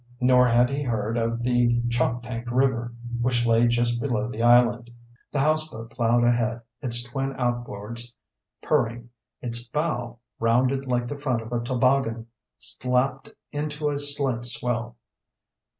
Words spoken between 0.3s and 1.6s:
had he heard of